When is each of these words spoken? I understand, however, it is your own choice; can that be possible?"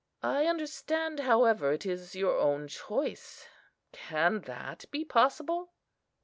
I 0.23 0.47
understand, 0.47 1.19
however, 1.19 1.71
it 1.73 1.85
is 1.85 2.15
your 2.15 2.35
own 2.39 2.67
choice; 2.67 3.47
can 3.91 4.41
that 4.47 4.85
be 4.89 5.05
possible?" 5.05 5.73